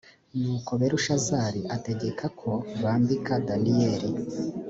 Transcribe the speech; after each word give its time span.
nuko 0.39 0.71
belushazari 0.79 1.61
ategeka 1.75 2.25
ko 2.39 2.51
bambika 2.81 3.33
daniyeli 3.47 4.09